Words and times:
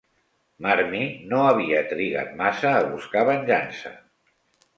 Marmie 0.65 1.09
no 1.33 1.41
havia 1.49 1.81
trigat 1.91 2.33
massa 2.41 2.73
a 2.79 2.89
buscar 2.95 3.27
venjança. 3.31 3.95